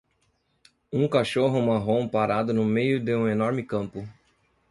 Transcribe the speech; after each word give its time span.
um 0.91 1.07
cachorro 1.07 1.61
marrom 1.61 2.07
parado 2.07 2.51
no 2.51 2.65
meio 2.65 2.99
de 2.99 3.13
um 3.13 3.27
enorme 3.27 3.61
campo. 3.61 4.03